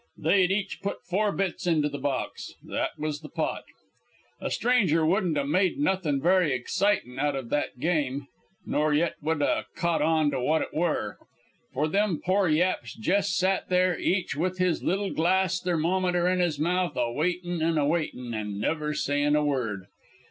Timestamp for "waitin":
17.11-17.61, 17.85-18.33